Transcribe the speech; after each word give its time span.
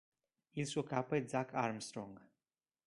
Il 0.55 0.65
suo 0.65 0.81
capo 0.81 1.13
è 1.13 1.27
Zach 1.27 1.53
Armstrong. 1.53 2.19